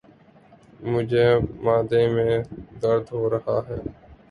مجھے 0.83 1.25
معدے 1.63 2.01
میں 2.07 2.33
درد 2.81 3.05
ہو 3.11 3.29
رہا 3.29 3.57
ہے۔ 3.67 3.79